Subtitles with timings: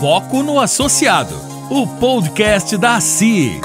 [0.00, 1.34] Foco no Associado,
[1.68, 3.60] o podcast da ACI.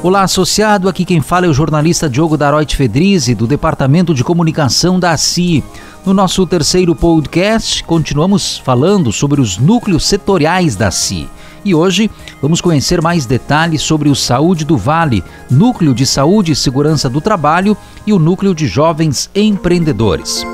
[0.00, 0.88] Olá, associado.
[0.88, 5.64] Aqui quem fala é o jornalista Diogo Daroit Fedrizi, do Departamento de Comunicação da ACI.
[6.06, 11.28] No nosso terceiro podcast, continuamos falando sobre os núcleos setoriais da ACI.
[11.64, 12.08] E hoje
[12.40, 17.20] vamos conhecer mais detalhes sobre o Saúde do Vale, Núcleo de Saúde e Segurança do
[17.20, 20.46] Trabalho e o Núcleo de Jovens Empreendedores.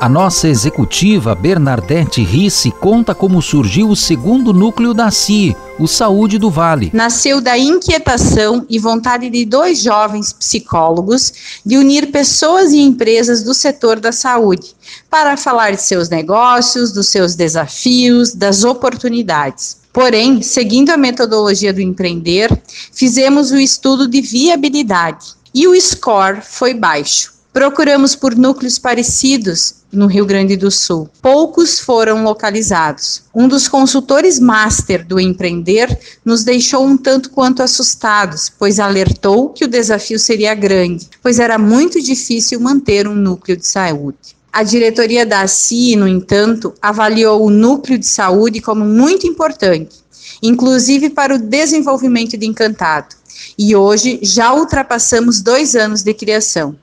[0.00, 6.38] A nossa executiva Bernadette Risse conta como surgiu o segundo núcleo da CI, o Saúde
[6.38, 6.90] do Vale.
[6.94, 13.52] Nasceu da inquietação e vontade de dois jovens psicólogos de unir pessoas e empresas do
[13.52, 14.74] setor da saúde
[15.10, 19.76] para falar de seus negócios, dos seus desafios, das oportunidades.
[19.92, 22.48] Porém, seguindo a metodologia do empreender,
[22.90, 27.38] fizemos o estudo de viabilidade e o score foi baixo.
[27.52, 31.10] Procuramos por núcleos parecidos no Rio Grande do Sul.
[31.20, 33.24] Poucos foram localizados.
[33.34, 39.64] Um dos consultores master do empreender nos deixou um tanto quanto assustados, pois alertou que
[39.64, 44.36] o desafio seria grande, pois era muito difícil manter um núcleo de saúde.
[44.52, 49.96] A diretoria da ACI, no entanto, avaliou o núcleo de saúde como muito importante,
[50.40, 53.16] inclusive para o desenvolvimento de Encantado.
[53.58, 56.76] E hoje já ultrapassamos dois anos de criação.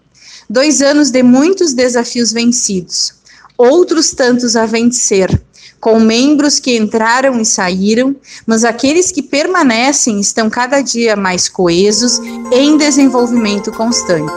[0.50, 3.14] Dois anos de muitos desafios vencidos,
[3.58, 5.42] outros tantos a vencer,
[5.80, 12.20] com membros que entraram e saíram, mas aqueles que permanecem estão cada dia mais coesos
[12.52, 14.31] em desenvolvimento constante.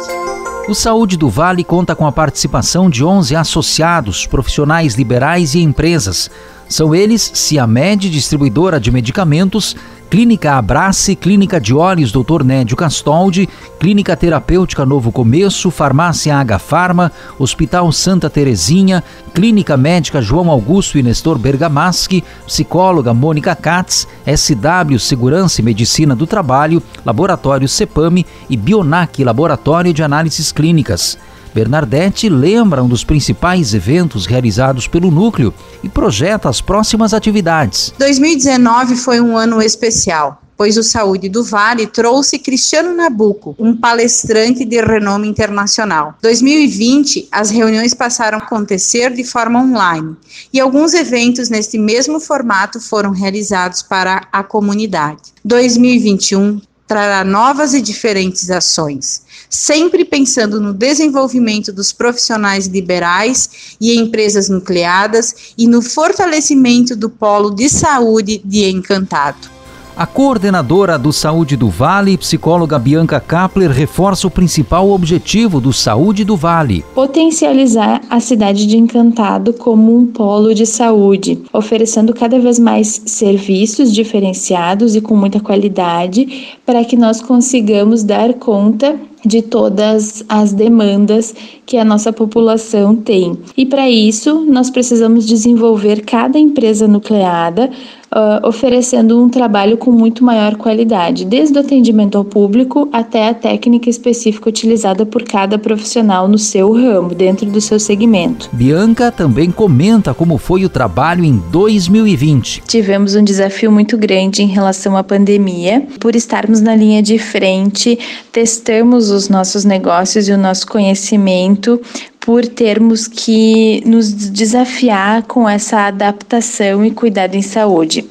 [0.68, 6.30] O Saúde do Vale conta com a participação de 11 associados, profissionais liberais e empresas.
[6.68, 9.74] São eles Ciamed, distribuidora de medicamentos,
[10.10, 12.42] Clínica Abrace, Clínica de Olhos Dr.
[12.44, 20.50] Nédio Castoldi, Clínica Terapêutica Novo Começo, Farmácia H Farma, Hospital Santa Terezinha, Clínica Médica João
[20.50, 28.26] Augusto e Nestor Bergamaschi, Psicóloga Mônica Katz, SW Segurança e Medicina do Trabalho, Laboratório CEPAME
[28.48, 31.16] e Bionac Laboratório de Análises Clínicas.
[31.54, 35.52] Bernadette lembra um dos principais eventos realizados pelo núcleo
[35.82, 37.92] e projeta as próximas atividades.
[37.98, 44.62] 2019 foi um ano especial pois o Saúde do Vale trouxe Cristiano Nabuco, um palestrante
[44.62, 46.18] de renome internacional.
[46.20, 50.14] 2020, as reuniões passaram a acontecer de forma online
[50.52, 55.32] e alguns eventos neste mesmo formato foram realizados para a comunidade.
[55.42, 64.48] 2021 trará novas e diferentes ações, sempre pensando no desenvolvimento dos profissionais liberais e empresas
[64.48, 69.59] nucleadas e no fortalecimento do polo de saúde de Encantado.
[69.96, 76.24] A coordenadora do Saúde do Vale, psicóloga Bianca Kapler, reforça o principal objetivo do Saúde
[76.24, 82.58] do Vale: potencializar a cidade de Encantado como um polo de saúde, oferecendo cada vez
[82.58, 90.24] mais serviços diferenciados e com muita qualidade para que nós consigamos dar conta de todas
[90.28, 91.34] as demandas
[91.66, 93.38] que a nossa população tem.
[93.56, 97.70] E para isso, nós precisamos desenvolver cada empresa nucleada
[98.14, 103.34] uh, oferecendo um trabalho com muito maior qualidade, desde o atendimento ao público até a
[103.34, 108.48] técnica específica utilizada por cada profissional no seu ramo, dentro do seu segmento.
[108.52, 112.62] Bianca também comenta como foi o trabalho em 2020.
[112.66, 117.98] Tivemos um desafio muito grande em relação à pandemia, por estarmos na linha de frente,
[118.32, 121.80] testamos os nossos negócios e o nosso conhecimento
[122.30, 128.04] por termos que nos desafiar com essa adaptação e cuidado em saúde.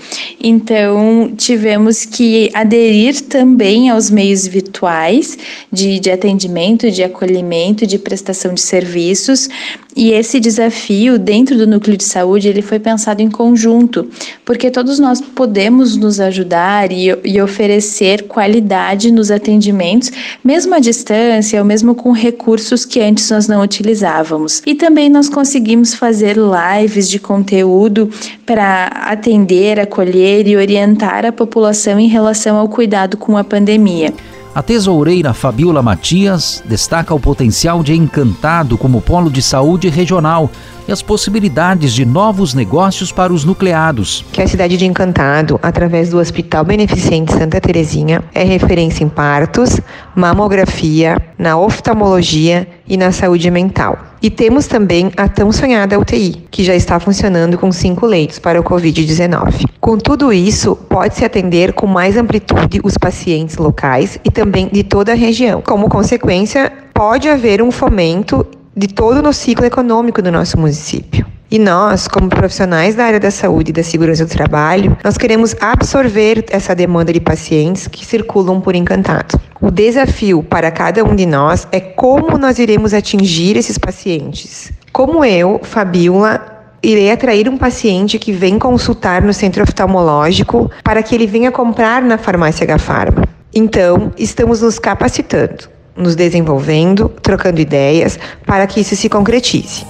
[0.44, 5.38] Então, tivemos que aderir também aos meios virtuais
[5.72, 9.47] de, de atendimento, de acolhimento, de prestação de serviços.
[9.96, 14.08] E esse desafio dentro do núcleo de saúde ele foi pensado em conjunto,
[14.46, 20.12] porque todos nós podemos nos ajudar e, e oferecer qualidade nos atendimentos,
[20.44, 24.62] mesmo à distância ou mesmo com recursos que antes nós não utilizávamos utilizávamos.
[24.66, 28.09] E também nós conseguimos fazer lives de conteúdo
[28.46, 34.14] para atender, acolher e orientar a população em relação ao cuidado com a pandemia.
[34.53, 40.50] A tesoureira Fabiola Matias destaca o potencial de Encantado como polo de saúde regional
[40.90, 44.26] e as possibilidades de novos negócios para os nucleados.
[44.32, 49.80] Que a cidade de Encantado, através do Hospital Beneficente Santa Terezinha, é referência em partos,
[50.16, 54.00] mamografia, na oftalmologia e na saúde mental.
[54.20, 58.59] E temos também a tão sonhada UTI, que já está funcionando com cinco leitos para
[58.59, 59.66] o Covid-19.
[59.80, 65.12] Com tudo isso, pode-se atender com mais amplitude os pacientes locais e também de toda
[65.12, 65.62] a região.
[65.62, 68.46] Como consequência, pode haver um fomento
[68.76, 71.26] de todo no ciclo econômico do nosso município.
[71.52, 75.56] E nós, como profissionais da área da saúde e da segurança do trabalho, nós queremos
[75.60, 79.40] absorver essa demanda de pacientes que circulam por Encantado.
[79.60, 84.72] O desafio para cada um de nós é como nós iremos atingir esses pacientes.
[84.94, 91.16] Como eu, Fabiola, irei atrair um paciente que vem consultar no centro oftalmológico para que
[91.16, 93.24] ele venha comprar na farmácia H-Farma.
[93.54, 95.68] Então, estamos nos capacitando,
[95.99, 99.85] nos desenvolvendo, trocando ideias para que isso se concretize.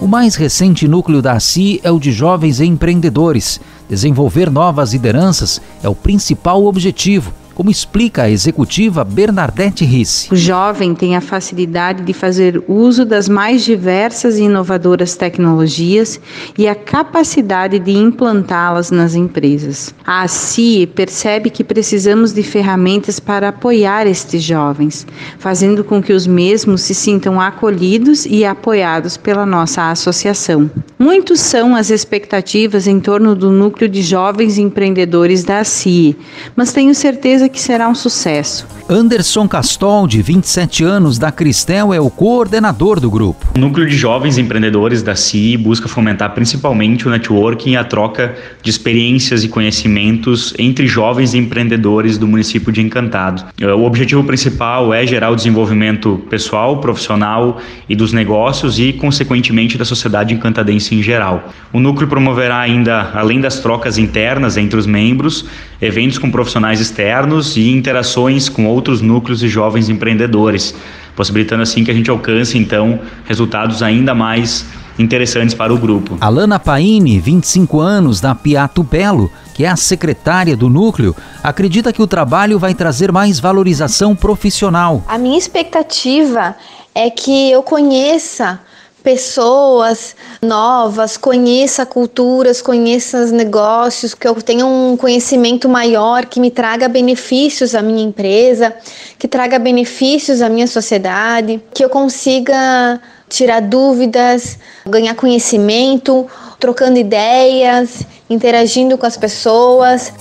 [0.00, 3.60] O mais recente núcleo da ACI é o de jovens empreendedores.
[3.88, 10.32] Desenvolver novas lideranças é o principal objetivo como explica a executiva Bernadette Risse.
[10.32, 16.20] O jovem tem a facilidade de fazer uso das mais diversas e inovadoras tecnologias
[16.58, 19.94] e a capacidade de implantá-las nas empresas.
[20.04, 25.06] A ACI percebe que precisamos de ferramentas para apoiar estes jovens,
[25.38, 30.70] fazendo com que os mesmos se sintam acolhidos e apoiados pela nossa associação.
[30.98, 36.16] Muitos são as expectativas em torno do núcleo de jovens empreendedores da ACI,
[36.56, 38.66] mas tenho certeza certeza que será um sucesso.
[38.94, 43.44] Anderson Castol, de 27 anos, da Cristel, é o coordenador do grupo.
[43.56, 48.36] O núcleo de jovens empreendedores da CI busca fomentar principalmente o networking e a troca
[48.62, 53.44] de experiências e conhecimentos entre jovens empreendedores do município de Encantado.
[53.60, 57.58] É, o objetivo principal é gerar o desenvolvimento pessoal, profissional
[57.88, 61.52] e dos negócios e, consequentemente, da sociedade encantadense em geral.
[61.72, 65.46] O núcleo promoverá ainda, além das trocas internas entre os membros,
[65.82, 70.74] eventos com profissionais externos e interações com outros núcleos de jovens empreendedores,
[71.16, 74.66] possibilitando assim que a gente alcance então resultados ainda mais
[74.98, 76.16] interessantes para o grupo.
[76.20, 82.02] Alana Paine, 25 anos, da Piato Belo, que é a secretária do núcleo, acredita que
[82.02, 85.02] o trabalho vai trazer mais valorização profissional.
[85.08, 86.54] A minha expectativa
[86.94, 88.60] é que eu conheça
[89.04, 96.88] pessoas novas, conheça culturas, conheça negócios, que eu tenha um conhecimento maior que me traga
[96.88, 98.74] benefícios à minha empresa,
[99.18, 102.98] que traga benefícios à minha sociedade, que eu consiga
[103.28, 106.26] tirar dúvidas, ganhar conhecimento,
[106.58, 110.14] trocando ideias, interagindo com as pessoas.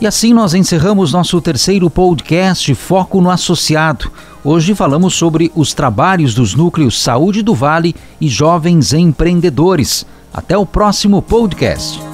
[0.00, 4.10] E assim nós encerramos nosso terceiro podcast Foco no Associado.
[4.44, 10.06] Hoje falamos sobre os trabalhos dos núcleos Saúde do Vale e Jovens Empreendedores.
[10.32, 12.07] Até o próximo podcast.